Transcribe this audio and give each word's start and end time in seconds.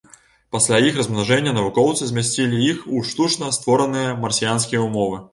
Пасля 0.53 0.77
іх 0.91 0.95
размнажэння 0.99 1.51
навукоўцы 1.57 2.07
змясцілі 2.11 2.61
іх 2.69 2.79
у 2.99 3.03
штучна 3.09 3.49
створаныя 3.59 4.15
марсіянскія 4.23 4.81
ўмовы. 4.87 5.21